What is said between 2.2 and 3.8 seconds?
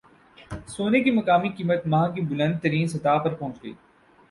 بلند ترین سطح پر پہنچ گئی